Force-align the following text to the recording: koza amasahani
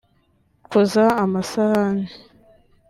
koza 0.69 1.05
amasahani 1.23 2.07